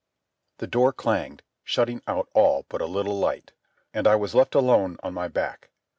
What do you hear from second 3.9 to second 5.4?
and I was left alone on my